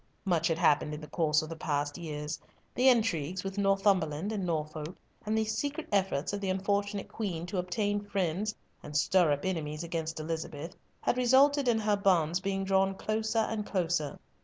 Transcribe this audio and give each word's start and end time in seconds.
Much 0.25 0.47
had 0.47 0.57
happened 0.57 0.95
in 0.95 0.99
the 0.99 1.05
course 1.07 1.43
of 1.43 1.49
the 1.49 1.55
past 1.55 1.95
years. 1.95 2.39
The 2.73 2.89
intrigues 2.89 3.43
with 3.43 3.59
Northumberland 3.59 4.31
and 4.31 4.47
Norfolk, 4.47 4.97
and 5.27 5.37
the 5.37 5.45
secret 5.45 5.87
efforts 5.91 6.33
of 6.33 6.41
the 6.41 6.49
unfortunate 6.49 7.07
Queen 7.07 7.45
to 7.45 7.59
obtain 7.59 8.03
friends, 8.03 8.55
and 8.81 8.97
stir 8.97 9.31
up 9.31 9.45
enemies 9.45 9.83
against 9.83 10.19
Elizabeth, 10.19 10.75
had 11.01 11.17
resulted 11.17 11.67
in 11.67 11.77
her 11.77 11.95
bonds 11.97 12.39
being 12.39 12.63
drawn 12.63 12.95
closer 12.95 13.37
and 13.45 13.63
closer. 13.63 14.17